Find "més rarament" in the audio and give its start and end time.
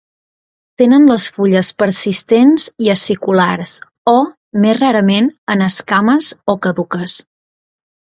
4.67-5.33